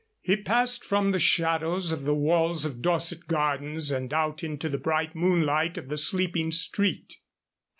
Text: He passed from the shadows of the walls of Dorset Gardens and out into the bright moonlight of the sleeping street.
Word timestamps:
He 0.21 0.35
passed 0.35 0.83
from 0.83 1.11
the 1.11 1.19
shadows 1.19 1.91
of 1.91 2.05
the 2.05 2.15
walls 2.15 2.65
of 2.65 2.81
Dorset 2.81 3.27
Gardens 3.27 3.91
and 3.91 4.11
out 4.11 4.43
into 4.43 4.67
the 4.67 4.79
bright 4.79 5.13
moonlight 5.15 5.77
of 5.77 5.89
the 5.89 5.97
sleeping 5.99 6.51
street. 6.51 7.17